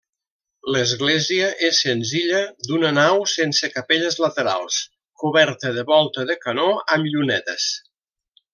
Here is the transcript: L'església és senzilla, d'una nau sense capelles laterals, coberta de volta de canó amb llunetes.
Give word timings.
L'església 0.75 1.49
és 1.67 1.81
senzilla, 1.85 2.39
d'una 2.69 2.91
nau 2.99 3.21
sense 3.35 3.69
capelles 3.75 4.17
laterals, 4.25 4.81
coberta 5.25 5.75
de 5.79 5.85
volta 5.93 6.27
de 6.33 6.39
canó 6.49 6.69
amb 6.97 7.11
llunetes. 7.13 7.71